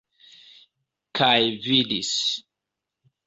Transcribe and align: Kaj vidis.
Kaj 1.19 1.35
vidis. 1.65 2.11